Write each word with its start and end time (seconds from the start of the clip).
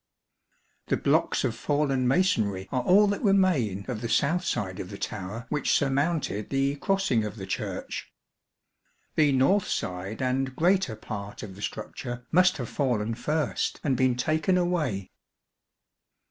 The 0.87 0.97
blocks 0.97 1.43
of 1.43 1.53
fallen 1.53 2.07
masonry 2.07 2.67
are 2.71 2.81
all 2.81 3.05
that 3.05 3.21
remain 3.21 3.85
of 3.87 4.01
the 4.01 4.09
south 4.09 4.43
side 4.43 4.79
of 4.79 4.89
the 4.89 4.97
tower 4.97 5.45
which 5.49 5.71
surmounted 5.73 6.49
the 6.49 6.77
crossing 6.77 7.23
of 7.23 7.35
the 7.35 7.45
Church. 7.45 8.11
The 9.13 9.31
north 9.31 9.67
side 9.67 10.19
and 10.19 10.55
greater 10.55 10.95
part 10.95 11.43
of 11.43 11.55
the 11.55 11.61
structure 11.61 12.25
must 12.31 12.57
have 12.57 12.67
fallen 12.69 13.13
first 13.13 13.79
and 13.83 13.95
been 13.95 14.15
taken 14.15 14.57
away. 14.57 15.11